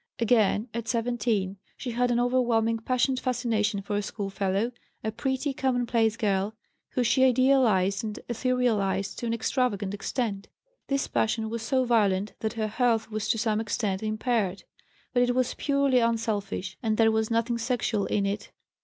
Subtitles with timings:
[0.17, 4.71] Again, at 17, she had an overwhelming, passionate fascination for a schoolfellow,
[5.03, 6.55] a pretty, commonplace girl,
[6.89, 10.47] whom she idealized and etherealized to an extravagant extent.
[10.87, 14.63] This passion was so violent that her health was, to some extent, impaired;
[15.13, 18.51] but it was purely unselfish, and there was nothing sexual in it.